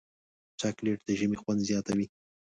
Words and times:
چاکلېټ 0.59 0.99
د 1.05 1.09
ژمي 1.19 1.37
خوند 1.41 1.59
زیاتوي. 1.69 2.05